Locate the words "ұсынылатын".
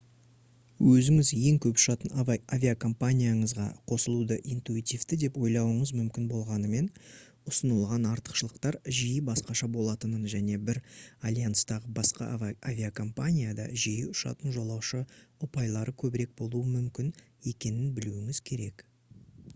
7.51-8.07